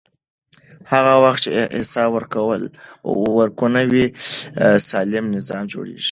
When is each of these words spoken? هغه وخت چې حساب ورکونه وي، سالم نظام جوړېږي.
هغه 0.91 1.13
وخت 1.23 1.39
چې 1.43 1.51
حساب 1.79 2.09
ورکونه 3.39 3.79
وي، 3.91 4.05
سالم 4.89 5.25
نظام 5.35 5.63
جوړېږي. 5.71 5.99